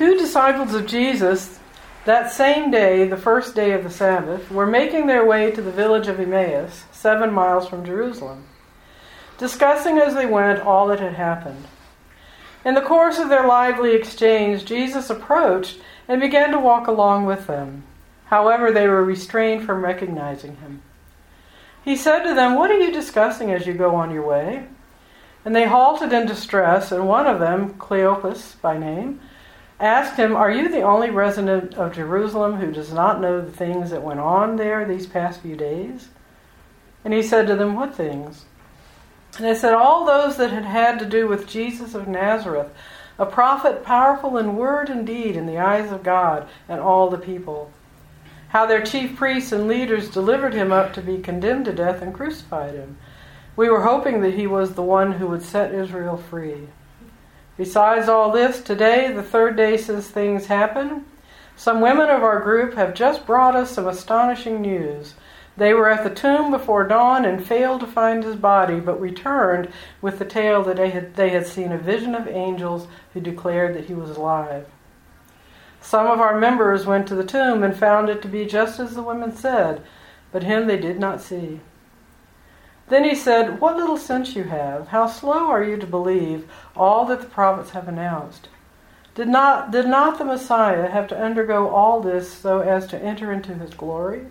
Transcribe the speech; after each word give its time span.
Two 0.00 0.16
disciples 0.16 0.72
of 0.72 0.86
Jesus, 0.86 1.58
that 2.06 2.32
same 2.32 2.70
day, 2.70 3.06
the 3.06 3.18
first 3.18 3.54
day 3.54 3.72
of 3.72 3.84
the 3.84 3.90
Sabbath, 3.90 4.50
were 4.50 4.66
making 4.66 5.06
their 5.06 5.26
way 5.26 5.50
to 5.50 5.60
the 5.60 5.70
village 5.70 6.08
of 6.08 6.18
Emmaus, 6.18 6.84
seven 6.90 7.30
miles 7.34 7.68
from 7.68 7.84
Jerusalem, 7.84 8.46
discussing 9.36 9.98
as 9.98 10.14
they 10.14 10.24
went 10.24 10.62
all 10.62 10.86
that 10.86 11.00
had 11.00 11.16
happened. 11.16 11.66
In 12.64 12.74
the 12.74 12.80
course 12.80 13.18
of 13.18 13.28
their 13.28 13.46
lively 13.46 13.92
exchange, 13.92 14.64
Jesus 14.64 15.10
approached 15.10 15.80
and 16.08 16.18
began 16.18 16.50
to 16.52 16.58
walk 16.58 16.86
along 16.86 17.26
with 17.26 17.46
them. 17.46 17.82
However, 18.28 18.72
they 18.72 18.88
were 18.88 19.04
restrained 19.04 19.66
from 19.66 19.84
recognizing 19.84 20.56
him. 20.56 20.80
He 21.84 21.94
said 21.94 22.22
to 22.22 22.34
them, 22.34 22.54
What 22.54 22.70
are 22.70 22.80
you 22.80 22.90
discussing 22.90 23.50
as 23.50 23.66
you 23.66 23.74
go 23.74 23.94
on 23.96 24.10
your 24.10 24.26
way? 24.26 24.64
And 25.44 25.54
they 25.54 25.66
halted 25.66 26.10
in 26.10 26.24
distress, 26.24 26.90
and 26.90 27.06
one 27.06 27.26
of 27.26 27.38
them, 27.38 27.74
Cleopas 27.74 28.58
by 28.62 28.78
name, 28.78 29.20
asked 29.80 30.16
him, 30.16 30.36
Are 30.36 30.50
you 30.50 30.68
the 30.68 30.82
only 30.82 31.10
resident 31.10 31.74
of 31.74 31.94
Jerusalem 31.94 32.56
who 32.56 32.70
does 32.70 32.92
not 32.92 33.20
know 33.20 33.40
the 33.40 33.50
things 33.50 33.90
that 33.90 34.02
went 34.02 34.20
on 34.20 34.56
there 34.56 34.84
these 34.84 35.06
past 35.06 35.40
few 35.40 35.56
days? 35.56 36.08
And 37.04 37.14
he 37.14 37.22
said 37.22 37.46
to 37.46 37.56
them, 37.56 37.74
What 37.74 37.94
things? 37.94 38.44
And 39.36 39.46
they 39.46 39.54
said, 39.54 39.74
All 39.74 40.04
those 40.04 40.36
that 40.36 40.50
had 40.50 40.64
had 40.64 40.98
to 40.98 41.06
do 41.06 41.26
with 41.26 41.48
Jesus 41.48 41.94
of 41.94 42.06
Nazareth, 42.06 42.70
a 43.18 43.26
prophet 43.26 43.84
powerful 43.84 44.36
in 44.36 44.56
word 44.56 44.88
and 44.88 45.06
deed 45.06 45.36
in 45.36 45.46
the 45.46 45.58
eyes 45.58 45.90
of 45.90 46.02
God 46.02 46.48
and 46.68 46.80
all 46.80 47.10
the 47.10 47.18
people. 47.18 47.72
How 48.48 48.66
their 48.66 48.82
chief 48.82 49.16
priests 49.16 49.52
and 49.52 49.68
leaders 49.68 50.10
delivered 50.10 50.54
him 50.54 50.72
up 50.72 50.92
to 50.94 51.02
be 51.02 51.18
condemned 51.18 51.66
to 51.66 51.72
death 51.72 52.02
and 52.02 52.12
crucified 52.12 52.74
him. 52.74 52.98
We 53.56 53.68
were 53.68 53.82
hoping 53.82 54.22
that 54.22 54.34
he 54.34 54.46
was 54.46 54.74
the 54.74 54.82
one 54.82 55.12
who 55.12 55.28
would 55.28 55.42
set 55.42 55.74
Israel 55.74 56.16
free. 56.16 56.68
Besides 57.60 58.08
all 58.08 58.32
this, 58.32 58.62
today, 58.62 59.12
the 59.12 59.22
third 59.22 59.54
day 59.54 59.76
since 59.76 60.08
things 60.08 60.46
happened, 60.46 61.04
some 61.56 61.82
women 61.82 62.08
of 62.08 62.22
our 62.22 62.40
group 62.40 62.72
have 62.72 62.94
just 62.94 63.26
brought 63.26 63.54
us 63.54 63.72
some 63.72 63.86
astonishing 63.86 64.62
news. 64.62 65.12
They 65.58 65.74
were 65.74 65.90
at 65.90 66.02
the 66.02 66.08
tomb 66.08 66.50
before 66.52 66.88
dawn 66.88 67.26
and 67.26 67.46
failed 67.46 67.80
to 67.80 67.86
find 67.86 68.24
his 68.24 68.36
body, 68.36 68.80
but 68.80 68.98
returned 68.98 69.70
with 70.00 70.18
the 70.18 70.24
tale 70.24 70.62
that 70.62 70.78
they 70.78 70.88
had, 70.88 71.16
they 71.16 71.28
had 71.28 71.46
seen 71.46 71.70
a 71.70 71.76
vision 71.76 72.14
of 72.14 72.26
angels 72.28 72.88
who 73.12 73.20
declared 73.20 73.76
that 73.76 73.84
he 73.84 73.94
was 73.94 74.16
alive. 74.16 74.66
Some 75.82 76.06
of 76.06 76.18
our 76.18 76.40
members 76.40 76.86
went 76.86 77.06
to 77.08 77.14
the 77.14 77.24
tomb 77.24 77.62
and 77.62 77.76
found 77.76 78.08
it 78.08 78.22
to 78.22 78.28
be 78.28 78.46
just 78.46 78.80
as 78.80 78.94
the 78.94 79.02
women 79.02 79.36
said, 79.36 79.82
but 80.32 80.44
him 80.44 80.66
they 80.66 80.78
did 80.78 80.98
not 80.98 81.20
see. 81.20 81.60
Then 82.90 83.04
he 83.04 83.14
said, 83.14 83.60
What 83.60 83.76
little 83.76 83.96
sense 83.96 84.34
you 84.34 84.44
have! 84.44 84.88
How 84.88 85.06
slow 85.06 85.48
are 85.48 85.62
you 85.62 85.76
to 85.76 85.86
believe 85.86 86.50
all 86.76 87.06
that 87.06 87.20
the 87.20 87.26
prophets 87.26 87.70
have 87.70 87.86
announced? 87.86 88.48
Did 89.14 89.28
not, 89.28 89.70
did 89.70 89.86
not 89.86 90.18
the 90.18 90.24
Messiah 90.24 90.90
have 90.90 91.06
to 91.08 91.18
undergo 91.18 91.68
all 91.68 92.00
this 92.00 92.32
so 92.32 92.60
as 92.60 92.88
to 92.88 93.00
enter 93.00 93.32
into 93.32 93.54
his 93.54 93.74
glory? 93.74 94.26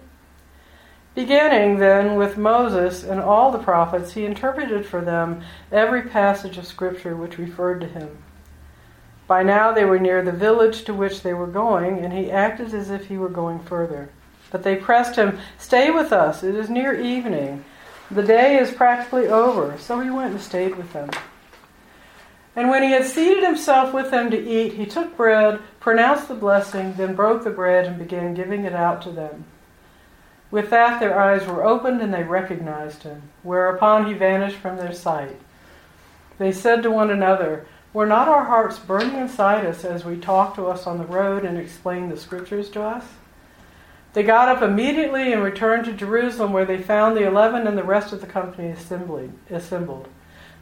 Beginning 1.15 1.79
then 1.79 2.15
with 2.15 2.37
Moses 2.37 3.03
and 3.03 3.21
all 3.21 3.51
the 3.51 3.59
prophets, 3.59 4.13
he 4.13 4.25
interpreted 4.25 4.85
for 4.85 5.01
them 5.01 5.41
every 5.71 6.01
passage 6.01 6.57
of 6.57 6.67
Scripture 6.67 7.15
which 7.15 7.37
referred 7.37 7.79
to 7.79 7.87
him. 7.87 8.17
By 9.25 9.41
now 9.41 9.71
they 9.71 9.85
were 9.85 9.99
near 9.99 10.21
the 10.21 10.31
village 10.33 10.83
to 10.83 10.93
which 10.93 11.21
they 11.21 11.33
were 11.33 11.47
going, 11.47 11.99
and 11.99 12.11
he 12.11 12.29
acted 12.29 12.73
as 12.73 12.89
if 12.89 13.07
he 13.07 13.17
were 13.17 13.29
going 13.29 13.59
further. 13.59 14.09
But 14.51 14.63
they 14.63 14.75
pressed 14.75 15.15
him, 15.15 15.39
Stay 15.57 15.91
with 15.91 16.11
us, 16.11 16.43
it 16.43 16.55
is 16.55 16.69
near 16.69 16.99
evening. 16.99 17.63
The 18.11 18.23
day 18.23 18.57
is 18.57 18.71
practically 18.71 19.27
over, 19.27 19.77
so 19.77 19.99
he 19.99 20.09
went 20.09 20.31
and 20.31 20.41
stayed 20.41 20.75
with 20.75 20.93
them. 20.93 21.09
And 22.55 22.69
when 22.69 22.81
he 22.81 22.91
had 22.91 23.05
seated 23.05 23.43
himself 23.43 23.93
with 23.93 24.09
them 24.09 24.31
to 24.31 24.37
eat, 24.37 24.73
he 24.73 24.85
took 24.85 25.15
bread, 25.15 25.59
pronounced 25.79 26.27
the 26.27 26.33
blessing, 26.33 26.93
then 26.95 27.15
broke 27.15 27.43
the 27.43 27.51
bread 27.51 27.85
and 27.85 27.99
began 27.99 28.33
giving 28.33 28.65
it 28.65 28.73
out 28.73 29.01
to 29.03 29.11
them. 29.11 29.45
With 30.49 30.71
that, 30.71 30.99
their 30.99 31.19
eyes 31.19 31.45
were 31.45 31.63
opened 31.63 32.01
and 32.01 32.11
they 32.11 32.23
recognized 32.23 33.03
him, 33.03 33.21
whereupon 33.43 34.07
he 34.07 34.13
vanished 34.13 34.57
from 34.57 34.77
their 34.77 34.93
sight. 34.93 35.39
They 36.39 36.51
said 36.51 36.81
to 36.83 36.91
one 36.91 37.11
another, 37.11 37.67
Were 37.93 38.07
not 38.07 38.27
our 38.27 38.45
hearts 38.45 38.79
burning 38.79 39.17
inside 39.17 39.65
us 39.65 39.85
as 39.85 40.03
we 40.03 40.17
talked 40.17 40.55
to 40.55 40.67
us 40.67 40.87
on 40.87 40.97
the 40.97 41.05
road 41.05 41.45
and 41.45 41.57
explained 41.57 42.11
the 42.11 42.17
scriptures 42.17 42.69
to 42.71 42.81
us? 42.81 43.05
They 44.13 44.23
got 44.23 44.49
up 44.49 44.63
immediately 44.63 45.31
and 45.31 45.43
returned 45.43 45.85
to 45.85 45.93
Jerusalem, 45.93 46.51
where 46.51 46.65
they 46.65 46.81
found 46.81 47.15
the 47.15 47.27
eleven 47.27 47.67
and 47.67 47.77
the 47.77 47.83
rest 47.83 48.11
of 48.11 48.21
the 48.21 48.27
company 48.27 48.69
assembled. 48.69 50.07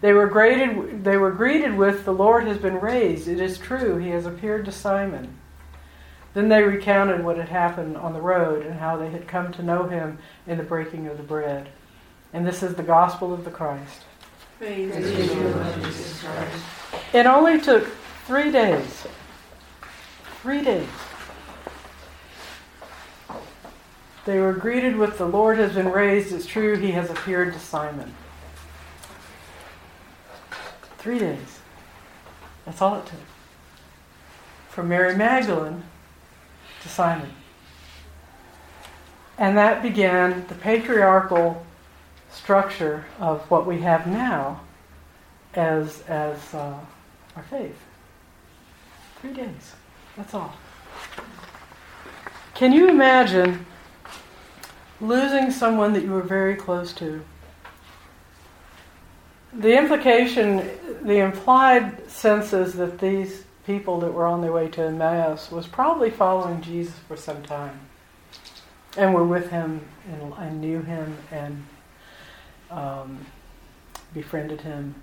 They 0.02 0.13
were, 0.13 0.28
greeted, 0.28 1.03
they 1.03 1.18
were 1.18 1.31
greeted 1.31 1.75
with, 1.75 2.06
The 2.06 2.13
Lord 2.13 2.46
has 2.46 2.57
been 2.57 2.80
raised. 2.80 3.28
It 3.28 3.40
is 3.40 3.57
true, 3.57 3.97
he 3.97 4.09
has 4.09 4.25
appeared 4.25 4.66
to 4.66 4.72
Simon. 4.72 5.38
Then 6.34 6.50
they 6.50 6.62
recounted 6.62 7.24
what 7.24 7.38
had 7.38 7.50
happened 7.50 7.97
on 7.97 8.13
the 8.13 8.22
road 8.22 8.63
and 8.66 8.80
how 8.80 8.97
they 8.97 9.09
had 9.09 9.28
come 9.28 9.52
to 9.53 9.63
know 9.63 9.88
him 9.88 10.19
in 10.46 10.57
the 10.57 10.63
breaking 10.63 11.07
of 11.07 11.18
the 11.18 11.24
bread. 11.24 11.69
And 12.34 12.46
this 12.46 12.62
is 12.62 12.75
the 12.75 12.84
gospel 12.84 13.34
of 13.34 13.44
the 13.44 13.50
Christ. 13.50 14.02
Praise 14.59 14.94
It 17.13 17.25
only 17.25 17.59
took 17.59 17.88
three 18.28 18.52
days. 18.52 19.07
Three 20.41 20.63
days 20.63 20.88
They 24.28 24.40
were 24.42 24.52
greeted 24.52 24.98
with, 24.98 25.18
The 25.18 25.26
Lord 25.26 25.58
has 25.58 25.72
been 25.72 25.90
raised. 25.90 26.34
It's 26.34 26.46
true, 26.46 26.76
he 26.76 26.92
has 26.92 27.10
appeared 27.10 27.54
to 27.54 27.60
Simon. 27.60 28.14
Three 30.98 31.18
days. 31.18 31.60
That's 32.66 32.82
all 32.82 32.98
it 32.98 33.06
took. 33.06 33.22
From 34.68 34.90
Mary 34.90 35.16
Magdalene 35.16 35.82
to 36.82 36.90
Simon. 36.90 37.32
And 39.38 39.58
that 39.58 39.82
began 39.82 40.46
the 40.48 40.56
patriarchal 40.56 41.66
structure 42.30 43.06
of 43.22 43.50
what 43.50 43.66
we 43.66 43.80
have 43.80 44.08
now 44.08 44.60
as, 45.54 46.02
as 46.10 46.54
uh, 46.54 46.78
our 47.38 47.44
faith. 47.44 47.80
Three 49.22 49.32
days. 49.32 49.74
That's 50.18 50.34
all. 50.34 50.54
Can 52.56 52.74
you 52.74 52.90
imagine 52.90 53.66
losing 55.00 55.52
someone 55.52 55.94
that 55.94 56.03
you 56.03 56.12
were 56.12 56.22
very 56.22 56.56
close 56.56 56.94
to. 56.94 57.24
The 59.53 59.78
implication, 59.78 60.69
the 61.03 61.18
implied 61.18 62.09
sense 62.09 62.53
is 62.53 62.74
that 62.74 63.00
these 63.00 63.44
people 63.66 64.00
that 64.00 64.13
were 64.13 64.25
on 64.25 64.41
their 64.41 64.52
way 64.52 64.68
to 64.69 64.84
Emmaus 64.84 65.52
was 65.52 65.68
probably 65.68 66.09
following 66.09 66.62
Jesus 66.62 66.96
for 67.07 67.18
some 67.18 67.44
time 67.44 67.80
and 68.97 69.13
were 69.13 69.24
with 69.24 69.50
him 69.50 69.81
and, 70.12 70.34
and 70.34 70.62
knew 70.62 70.81
him 70.81 71.18
and 71.31 71.66
um, 72.72 73.25
befriended 74.13 74.62
him. 74.62 74.96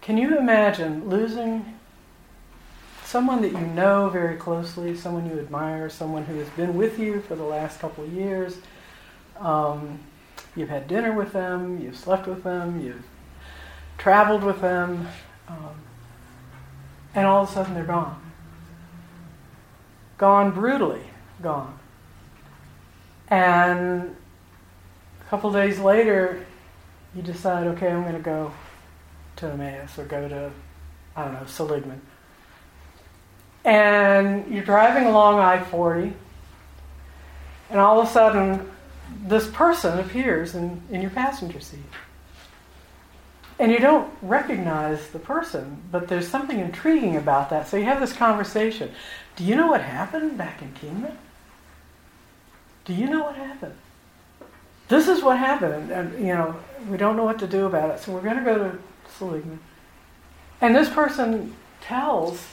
Can 0.00 0.16
you 0.16 0.38
imagine 0.38 1.08
losing 1.08 1.77
someone 3.08 3.40
that 3.40 3.52
you 3.52 3.66
know 3.68 4.10
very 4.10 4.36
closely, 4.36 4.94
someone 4.94 5.24
you 5.24 5.38
admire, 5.38 5.88
someone 5.88 6.26
who 6.26 6.34
has 6.34 6.48
been 6.50 6.76
with 6.76 6.98
you 6.98 7.22
for 7.22 7.36
the 7.36 7.42
last 7.42 7.80
couple 7.80 8.04
of 8.04 8.12
years. 8.12 8.58
Um, 9.38 10.00
you've 10.54 10.68
had 10.68 10.86
dinner 10.88 11.14
with 11.14 11.32
them, 11.32 11.80
you've 11.80 11.96
slept 11.96 12.26
with 12.26 12.44
them, 12.44 12.84
you've 12.84 13.02
traveled 13.96 14.44
with 14.44 14.60
them, 14.60 15.08
um, 15.48 15.74
and 17.14 17.26
all 17.26 17.44
of 17.44 17.48
a 17.48 17.52
sudden 17.52 17.72
they're 17.72 17.84
gone. 17.84 18.20
Gone 20.18 20.50
brutally, 20.50 21.04
gone. 21.40 21.78
And 23.28 24.14
a 25.22 25.30
couple 25.30 25.50
days 25.50 25.78
later, 25.78 26.44
you 27.14 27.22
decide, 27.22 27.68
okay, 27.68 27.88
I'm 27.88 28.02
going 28.02 28.16
to 28.16 28.20
go 28.20 28.52
to 29.36 29.46
Emmaus 29.46 29.98
or 29.98 30.04
go 30.04 30.28
to, 30.28 30.50
I 31.16 31.24
don't 31.24 31.32
know, 31.32 31.46
Seligman 31.46 32.02
and 33.68 34.50
you're 34.50 34.64
driving 34.64 35.04
along 35.04 35.40
I 35.40 35.62
40, 35.62 36.14
and 37.68 37.78
all 37.78 38.00
of 38.00 38.08
a 38.08 38.10
sudden, 38.10 38.70
this 39.26 39.46
person 39.50 39.98
appears 39.98 40.54
in, 40.54 40.80
in 40.90 41.02
your 41.02 41.10
passenger 41.10 41.60
seat. 41.60 41.80
And 43.58 43.70
you 43.70 43.78
don't 43.78 44.10
recognize 44.22 45.08
the 45.08 45.18
person, 45.18 45.82
but 45.92 46.08
there's 46.08 46.26
something 46.26 46.58
intriguing 46.58 47.16
about 47.16 47.50
that. 47.50 47.68
So 47.68 47.76
you 47.76 47.84
have 47.84 48.00
this 48.00 48.14
conversation. 48.14 48.90
Do 49.36 49.44
you 49.44 49.54
know 49.54 49.66
what 49.66 49.82
happened 49.82 50.38
back 50.38 50.62
in 50.62 50.72
Kingman? 50.72 51.18
Do 52.86 52.94
you 52.94 53.06
know 53.06 53.24
what 53.24 53.36
happened? 53.36 53.74
This 54.88 55.08
is 55.08 55.22
what 55.22 55.36
happened, 55.36 55.90
and, 55.90 56.18
you 56.26 56.32
know 56.32 56.56
we 56.88 56.96
don't 56.96 57.16
know 57.16 57.24
what 57.24 57.38
to 57.40 57.46
do 57.46 57.66
about 57.66 57.90
it. 57.90 58.00
So 58.00 58.12
we're 58.12 58.22
going 58.22 58.38
to 58.38 58.44
go 58.44 58.56
to 58.56 58.78
Seligman, 59.18 59.60
and 60.62 60.74
this 60.74 60.88
person 60.88 61.54
tells 61.82 62.46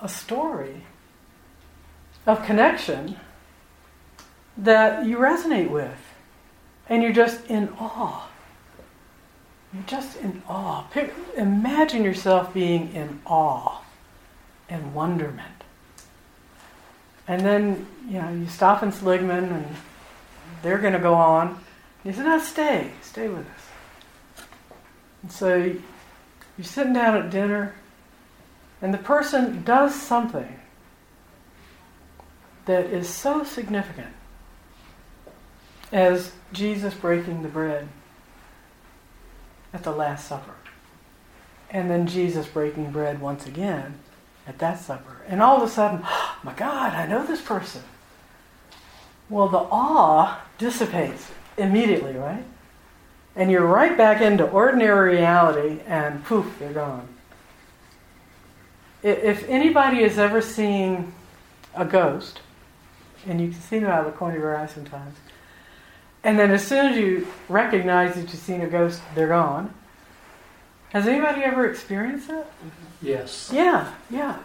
a 0.00 0.08
story 0.08 0.82
of 2.26 2.44
connection 2.44 3.16
that 4.56 5.06
you 5.06 5.16
resonate 5.18 5.70
with. 5.70 5.98
And 6.88 7.02
you're 7.02 7.12
just 7.12 7.46
in 7.46 7.68
awe. 7.78 8.28
You're 9.72 9.84
just 9.84 10.16
in 10.18 10.42
awe. 10.48 10.86
imagine 11.36 12.02
yourself 12.02 12.52
being 12.52 12.92
in 12.92 13.20
awe 13.24 13.82
and 14.68 14.94
wonderment. 14.94 15.46
And 17.28 17.42
then, 17.42 17.86
you 18.08 18.20
know, 18.20 18.30
you 18.30 18.48
stop 18.48 18.82
in 18.82 18.90
Seligman 18.90 19.44
and 19.44 19.76
they're 20.62 20.78
going 20.78 20.94
to 20.94 20.98
go 20.98 21.14
on. 21.14 21.62
He 22.02 22.12
said, 22.12 22.24
no, 22.24 22.40
stay, 22.40 22.90
stay 23.02 23.28
with 23.28 23.46
us. 23.46 24.46
And 25.22 25.30
so 25.30 25.56
you're 25.56 26.64
sitting 26.64 26.92
down 26.92 27.16
at 27.16 27.30
dinner 27.30 27.74
and 28.82 28.94
the 28.94 28.98
person 28.98 29.62
does 29.62 29.94
something 29.94 30.58
that 32.66 32.86
is 32.86 33.08
so 33.08 33.44
significant 33.44 34.14
as 35.92 36.32
Jesus 36.52 36.94
breaking 36.94 37.42
the 37.42 37.48
bread 37.48 37.88
at 39.72 39.82
the 39.82 39.92
Last 39.92 40.28
Supper. 40.28 40.54
And 41.70 41.90
then 41.90 42.06
Jesus 42.06 42.46
breaking 42.46 42.90
bread 42.90 43.20
once 43.20 43.46
again 43.46 43.94
at 44.46 44.58
that 44.58 44.80
supper. 44.80 45.18
And 45.28 45.40
all 45.40 45.56
of 45.56 45.62
a 45.62 45.72
sudden, 45.72 46.00
oh 46.04 46.38
my 46.42 46.54
God, 46.54 46.94
I 46.94 47.06
know 47.06 47.24
this 47.24 47.40
person. 47.40 47.82
Well, 49.28 49.48
the 49.48 49.58
awe 49.58 50.40
dissipates 50.58 51.30
immediately, 51.56 52.14
right? 52.14 52.44
And 53.36 53.50
you're 53.50 53.66
right 53.66 53.96
back 53.96 54.20
into 54.20 54.44
ordinary 54.44 55.16
reality, 55.16 55.80
and 55.86 56.24
poof, 56.24 56.56
they're 56.58 56.72
gone. 56.72 57.08
If 59.02 59.48
anybody 59.48 60.02
has 60.02 60.18
ever 60.18 60.42
seen 60.42 61.12
a 61.74 61.84
ghost, 61.84 62.40
and 63.26 63.40
you 63.40 63.50
can 63.50 63.60
see 63.60 63.78
them 63.78 63.90
out 63.90 64.06
of 64.06 64.12
the 64.12 64.18
corner 64.18 64.36
of 64.36 64.42
your 64.42 64.56
eye 64.56 64.66
sometimes, 64.66 65.16
and 66.22 66.38
then 66.38 66.50
as 66.50 66.66
soon 66.66 66.86
as 66.86 66.98
you 66.98 67.26
recognize 67.48 68.14
that 68.14 68.22
you've 68.22 68.32
seen 68.32 68.60
a 68.60 68.66
ghost, 68.66 69.00
they're 69.14 69.28
gone. 69.28 69.72
Has 70.90 71.06
anybody 71.06 71.42
ever 71.42 71.68
experienced 71.68 72.28
that? 72.28 72.50
Yes. 73.00 73.50
Yeah, 73.52 73.92
yeah. 74.10 74.38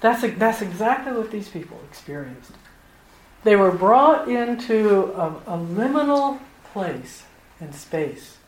That's, 0.00 0.22
that's 0.38 0.62
exactly 0.62 1.12
what 1.12 1.30
these 1.30 1.48
people 1.48 1.80
experienced. 1.88 2.52
They 3.44 3.54
were 3.54 3.70
brought 3.70 4.28
into 4.28 5.12
a, 5.14 5.28
a 5.46 5.58
liminal 5.58 6.40
place 6.72 7.24
in 7.60 7.72
space 7.72 8.38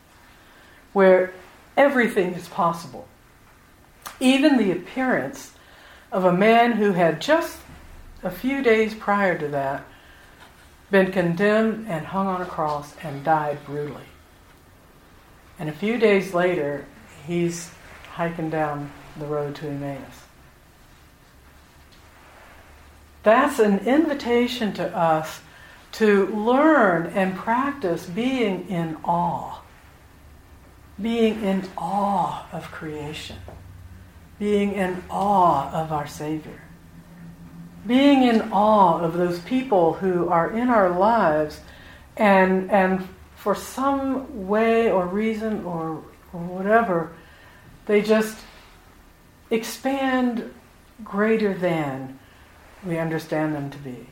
where 0.93 1.33
everything 1.77 2.35
is 2.35 2.49
possible. 2.49 3.07
Even 4.23 4.57
the 4.57 4.71
appearance 4.71 5.51
of 6.13 6.25
a 6.25 6.33
man 6.33 6.73
who 6.73 6.93
had 6.93 7.21
just 7.21 7.59
a 8.23 8.31
few 8.31 8.63
days 8.63 8.95
prior 8.95 9.37
to 9.37 9.49
that 9.49 9.85
been 10.93 11.11
condemned 11.11 11.89
and 11.89 12.07
hung 12.07 12.29
on 12.29 12.41
a 12.41 12.47
cross 12.47 12.95
and 13.03 13.25
died 13.25 13.59
brutally. 13.67 14.05
And 15.59 15.69
a 15.69 15.73
few 15.73 15.99
days 15.99 16.33
later, 16.33 16.87
he's 17.27 17.73
hiking 18.13 18.49
down 18.49 18.93
the 19.19 19.27
road 19.27 19.57
to 19.57 19.67
Emmaus. 19.67 20.23
That's 23.25 23.59
an 23.59 23.81
invitation 23.81 24.73
to 24.75 24.97
us 24.97 25.41
to 25.93 26.29
learn 26.29 27.07
and 27.07 27.35
practice 27.35 28.07
being 28.07 28.69
in 28.69 28.99
awe. 29.03 29.63
Being 31.01 31.43
in 31.43 31.69
awe 31.77 32.47
of 32.53 32.71
creation. 32.71 33.39
Being 34.39 34.73
in 34.75 35.03
awe 35.11 35.71
of 35.73 35.93
our 35.93 36.07
Savior. 36.07 36.61
Being 37.87 38.23
in 38.23 38.53
awe 38.53 39.01
of 39.01 39.15
those 39.15 39.41
people 39.41 39.95
who 39.95 40.29
are 40.29 40.51
in 40.51 40.69
our 40.69 40.91
lives 40.91 41.61
and, 42.17 42.71
and 42.71 43.09
for 43.37 43.55
some 43.55 44.47
way 44.47 44.91
or 44.91 45.07
reason 45.07 45.65
or, 45.65 46.03
or 46.33 46.41
whatever, 46.41 47.13
they 47.87 48.01
just 48.01 48.39
expand 49.51 50.53
greater 51.05 51.53
than 51.53 52.19
we 52.85 52.99
understand 52.99 53.55
them 53.55 53.71
to 53.71 53.79
be. 53.79 54.07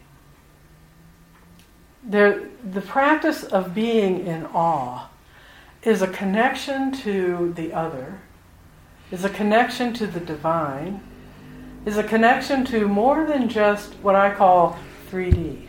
They're, 2.03 2.49
the 2.65 2.81
practice 2.81 3.45
of 3.45 3.75
being 3.75 4.27
in 4.27 4.47
awe 4.47 5.09
is 5.83 6.03
a 6.03 6.07
connection 6.07 6.93
to 6.93 7.53
the 7.57 7.73
other, 7.73 8.21
is 9.11 9.25
a 9.25 9.31
connection 9.31 9.93
to 9.95 10.07
the 10.07 10.21
divine, 10.21 11.03
is 11.85 11.97
a 11.97 12.05
connection 12.05 12.65
to 12.67 12.87
more 12.87 13.27
than 13.27 13.49
just 13.49 13.95
what 14.03 14.15
I 14.15 14.35
call 14.35 14.79
3D. 15.11 15.67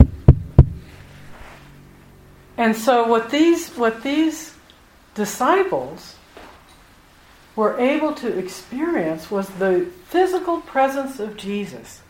And 2.57 2.75
so 2.75 3.07
what 3.07 3.31
these 3.31 3.69
what 3.69 4.03
these 4.03 4.55
disciples 5.15 6.15
were 7.55 7.79
able 7.79 8.13
to 8.13 8.37
experience 8.37 9.31
was 9.31 9.49
the 9.49 9.87
physical 10.05 10.61
presence 10.61 11.19
of 11.19 11.37
Jesus 11.37 12.01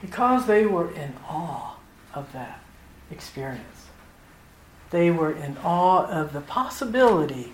because 0.00 0.46
they 0.46 0.66
were 0.66 0.90
in 0.92 1.14
awe 1.28 1.76
of 2.12 2.32
that 2.32 2.60
experience. 3.10 3.88
They 4.90 5.10
were 5.10 5.32
in 5.32 5.56
awe 5.58 6.06
of 6.06 6.32
the 6.32 6.40
possibility 6.40 7.52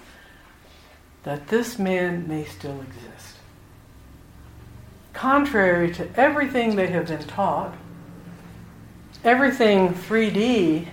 that 1.22 1.48
this 1.48 1.78
man 1.78 2.26
may 2.26 2.44
still 2.44 2.80
exist. 2.80 3.36
Contrary 5.12 5.92
to 5.92 6.08
everything 6.18 6.76
they 6.76 6.86
have 6.86 7.08
been 7.08 7.22
taught, 7.24 7.74
everything 9.22 9.92
3D 9.92 10.88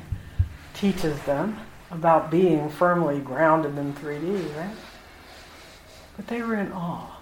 teaches 0.74 1.20
them 1.24 1.58
about 1.92 2.30
being 2.30 2.70
firmly 2.70 3.20
grounded 3.20 3.78
in 3.78 3.94
3D, 3.94 4.56
right? 4.58 4.76
But 6.18 6.28
they 6.28 6.42
were 6.42 6.56
in 6.56 6.72
awe. 6.72 7.18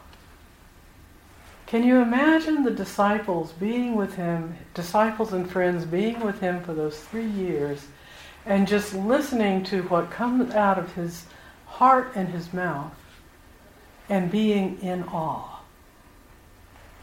Can 1.67 1.83
you 1.83 1.97
imagine 1.97 2.63
the 2.63 2.71
disciples 2.71 3.51
being 3.51 3.95
with 3.95 4.15
him, 4.15 4.55
disciples 4.73 5.33
and 5.33 5.49
friends 5.49 5.83
being 5.85 6.19
with 6.19 6.39
him 6.39 6.63
for 6.63 6.73
those 6.73 6.99
three 6.99 7.25
years, 7.25 7.87
and 8.45 8.67
just 8.67 8.93
listening 8.93 9.63
to 9.65 9.81
what 9.83 10.11
comes 10.11 10.53
out 10.53 10.77
of 10.77 10.93
his 10.93 11.25
heart 11.75 12.11
and 12.15 12.29
his 12.29 12.53
mouth, 12.53 12.93
and 14.09 14.31
being 14.31 14.79
in 14.81 15.03
awe? 15.03 15.59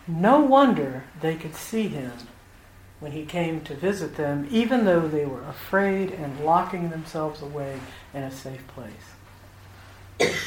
No 0.07 0.41
wonder 0.41 1.05
they 1.21 1.37
could 1.37 1.55
see 1.55 1.89
him 1.89 2.13
when 3.01 3.13
he 3.13 3.25
came 3.25 3.61
to 3.63 3.75
visit 3.75 4.17
them, 4.17 4.47
even 4.51 4.85
though 4.85 5.09
they 5.09 5.25
were 5.25 5.43
afraid 5.43 6.13
and 6.13 6.45
locking 6.45 6.91
themselves 6.91 7.43
away 7.43 7.79
in 8.15 8.23
a 8.23 8.31
safe 8.31 8.65
place. 8.69 8.93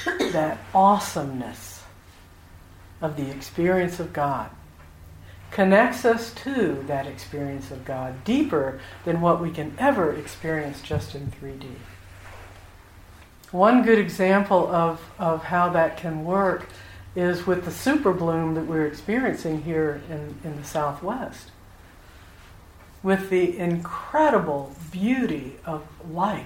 that 0.32 0.58
awesomeness 0.74 1.84
of 3.02 3.18
the 3.18 3.30
experience 3.30 4.00
of 4.00 4.14
God 4.14 4.50
connects 5.52 6.06
us 6.06 6.34
to 6.34 6.84
that 6.88 7.08
experience 7.08 7.72
of 7.72 7.86
God 7.86 8.24
deeper 8.24 8.80
than 9.06 9.22
what 9.22 9.42
we 9.42 9.52
can 9.52 9.76
ever 9.78 10.14
experience 10.14 10.82
just 10.82 11.16
in 11.16 11.28
3D. 11.28 11.68
One 13.56 13.84
good 13.84 14.00
example 14.00 14.68
of, 14.68 15.00
of 15.18 15.42
how 15.46 15.70
that 15.70 15.96
can 15.96 16.26
work 16.26 16.68
is 17.16 17.48
with 17.48 17.64
the 17.64 17.72
super 17.72 18.12
bloom 18.12 18.54
that 18.56 18.66
we're 18.66 18.86
experiencing 18.86 19.64
here 19.64 20.02
in, 20.10 20.36
in 20.44 20.58
the 20.58 20.66
Southwest. 20.66 21.52
With 23.02 23.30
the 23.30 23.58
incredible 23.58 24.76
beauty 24.92 25.56
of 25.64 25.88
life 26.12 26.46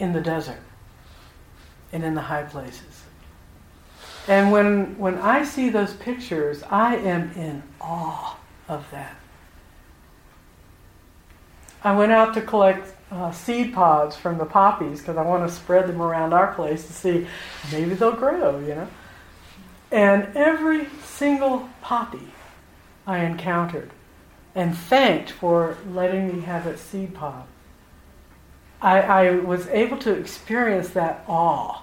in 0.00 0.12
the 0.12 0.20
desert 0.20 0.58
and 1.92 2.02
in 2.02 2.16
the 2.16 2.22
high 2.22 2.42
places. 2.42 3.04
And 4.26 4.50
when, 4.50 4.98
when 4.98 5.18
I 5.18 5.44
see 5.44 5.68
those 5.68 5.92
pictures, 5.94 6.64
I 6.64 6.96
am 6.96 7.30
in 7.36 7.62
awe 7.80 8.36
of 8.66 8.84
that. 8.90 9.14
I 11.84 11.96
went 11.96 12.10
out 12.10 12.34
to 12.34 12.42
collect 12.42 12.95
uh, 13.16 13.32
seed 13.32 13.72
pods 13.72 14.16
from 14.16 14.38
the 14.38 14.44
poppies 14.44 15.00
because 15.00 15.16
I 15.16 15.22
want 15.22 15.48
to 15.48 15.54
spread 15.54 15.88
them 15.88 16.02
around 16.02 16.32
our 16.32 16.52
place 16.54 16.86
to 16.86 16.92
see 16.92 17.26
maybe 17.72 17.94
they'll 17.94 18.12
grow, 18.12 18.58
you 18.60 18.74
know. 18.74 18.88
And 19.90 20.36
every 20.36 20.88
single 21.04 21.68
poppy 21.80 22.32
I 23.06 23.24
encountered 23.24 23.90
and 24.54 24.76
thanked 24.76 25.30
for 25.30 25.76
letting 25.90 26.28
me 26.28 26.42
have 26.42 26.66
a 26.66 26.76
seed 26.76 27.14
pod. 27.14 27.44
I, 28.82 29.00
I 29.00 29.30
was 29.30 29.66
able 29.68 29.98
to 29.98 30.12
experience 30.12 30.90
that 30.90 31.24
awe 31.26 31.82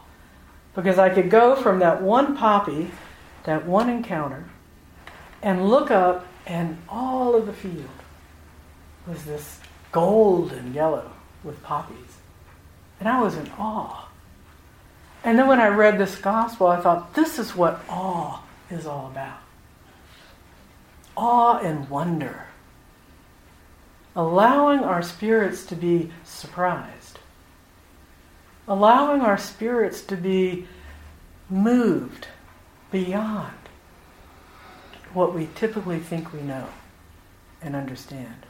because 0.75 0.99
I 0.99 1.09
could 1.09 1.29
go 1.29 1.55
from 1.55 1.79
that 1.79 2.01
one 2.01 2.35
poppy, 2.35 2.91
that 3.45 3.65
one 3.65 3.89
encounter, 3.89 4.45
and 5.41 5.67
look 5.69 5.91
up, 5.91 6.25
and 6.45 6.77
all 6.87 7.35
of 7.35 7.45
the 7.45 7.53
field 7.53 7.89
was 9.07 9.23
this 9.23 9.59
gold 9.91 10.51
and 10.51 10.73
yellow 10.73 11.11
with 11.43 11.61
poppies. 11.63 12.17
And 12.99 13.09
I 13.09 13.21
was 13.21 13.35
in 13.35 13.49
awe. 13.57 14.09
And 15.23 15.37
then 15.37 15.47
when 15.47 15.59
I 15.59 15.67
read 15.67 15.97
this 15.97 16.15
gospel, 16.15 16.67
I 16.67 16.81
thought, 16.81 17.13
this 17.15 17.39
is 17.39 17.55
what 17.55 17.83
awe 17.89 18.41
is 18.69 18.85
all 18.85 19.07
about 19.07 19.39
awe 21.15 21.59
and 21.59 21.87
wonder. 21.89 22.47
Allowing 24.15 24.79
our 24.79 25.03
spirits 25.03 25.63
to 25.67 25.75
be 25.75 26.11
surprised 26.23 27.19
allowing 28.67 29.21
our 29.21 29.37
spirits 29.37 30.01
to 30.01 30.15
be 30.15 30.67
moved 31.49 32.27
beyond 32.91 33.53
what 35.13 35.33
we 35.33 35.47
typically 35.55 35.99
think 35.99 36.33
we 36.33 36.41
know 36.41 36.67
and 37.61 37.75
understand. 37.75 38.45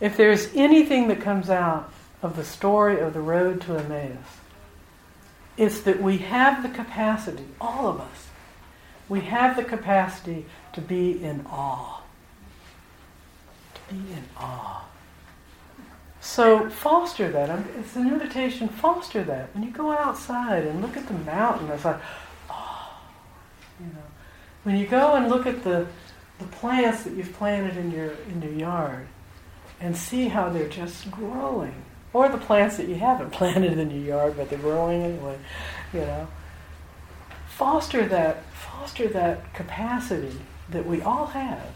If 0.00 0.16
there's 0.16 0.54
anything 0.54 1.08
that 1.08 1.20
comes 1.20 1.50
out 1.50 1.92
of 2.22 2.36
the 2.36 2.44
story 2.44 3.00
of 3.00 3.14
the 3.14 3.20
road 3.20 3.60
to 3.62 3.76
Emmaus, 3.76 4.16
it's 5.56 5.80
that 5.80 6.00
we 6.00 6.18
have 6.18 6.62
the 6.62 6.68
capacity, 6.68 7.44
all 7.60 7.88
of 7.88 8.00
us, 8.00 8.28
we 9.08 9.20
have 9.22 9.56
the 9.56 9.64
capacity 9.64 10.46
to 10.74 10.80
be 10.80 11.22
in 11.22 11.44
awe. 11.46 12.02
To 13.74 13.94
be 13.94 14.12
in 14.12 14.24
awe. 14.36 14.84
So 16.20 16.68
foster 16.68 17.30
that. 17.30 17.64
It's 17.78 17.96
an 17.96 18.08
invitation. 18.08 18.68
Foster 18.68 19.24
that. 19.24 19.54
When 19.54 19.64
you 19.64 19.70
go 19.70 19.92
outside 19.92 20.64
and 20.64 20.82
look 20.82 20.96
at 20.96 21.06
the 21.08 21.14
mountain, 21.14 21.70
it's 21.70 21.84
like, 21.84 22.00
oh, 22.50 23.00
you 23.80 23.86
know. 23.86 24.02
When 24.64 24.76
you 24.76 24.86
go 24.86 25.14
and 25.14 25.28
look 25.28 25.46
at 25.46 25.64
the 25.64 25.86
the 26.38 26.44
plants 26.46 27.02
that 27.02 27.14
you've 27.14 27.32
planted 27.32 27.76
in 27.76 27.90
your 27.90 28.12
in 28.28 28.42
your 28.42 28.52
yard, 28.52 29.06
and 29.80 29.96
see 29.96 30.28
how 30.28 30.48
they're 30.48 30.68
just 30.68 31.10
growing, 31.10 31.74
or 32.12 32.28
the 32.28 32.38
plants 32.38 32.76
that 32.76 32.88
you 32.88 32.96
haven't 32.96 33.30
planted 33.32 33.78
in 33.78 33.90
your 33.90 34.04
yard 34.04 34.36
but 34.36 34.50
they're 34.50 34.58
growing 34.58 35.02
anyway, 35.02 35.38
you 35.92 36.00
know. 36.00 36.28
Foster 37.48 38.06
that 38.06 38.44
foster 38.52 39.08
that 39.08 39.52
capacity 39.52 40.38
that 40.68 40.86
we 40.86 41.02
all 41.02 41.26
have 41.26 41.72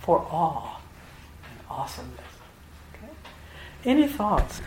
for 0.00 0.18
awe 0.30 0.80
and 1.50 1.60
awesomeness. 1.70 2.20
Okay? 2.94 3.12
Any 3.84 4.06
thoughts? 4.06 4.60